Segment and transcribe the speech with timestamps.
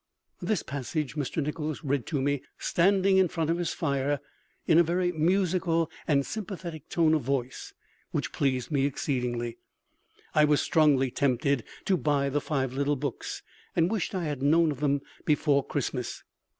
[0.41, 1.43] This passage Mr.
[1.43, 4.19] Nichols read to me, standing in front of his fire,
[4.65, 7.75] in a very musical and sympathetic tone of voice
[8.09, 9.59] which pleased me exceedingly.
[10.33, 13.43] I was strongly tempted to buy the five little books,
[13.75, 16.23] and wished I had known of them before Christmas.